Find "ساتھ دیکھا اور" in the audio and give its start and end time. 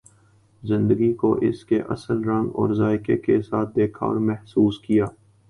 3.41-4.15